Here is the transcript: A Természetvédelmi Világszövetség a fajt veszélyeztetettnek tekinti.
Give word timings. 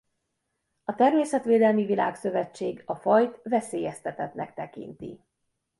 A 0.83 0.95
Természetvédelmi 0.95 1.85
Világszövetség 1.85 2.83
a 2.85 2.95
fajt 2.95 3.39
veszélyeztetettnek 3.43 4.53
tekinti. 4.53 5.19